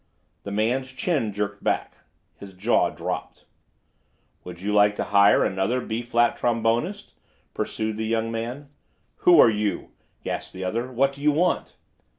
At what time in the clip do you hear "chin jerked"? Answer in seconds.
0.93-1.63